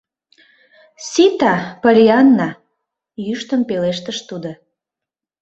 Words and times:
—Сита, 1.09 1.55
Поллианна,— 1.81 2.49
йӱштын 3.25 3.61
пелештыш 3.69 4.17
тудо. 4.29 4.51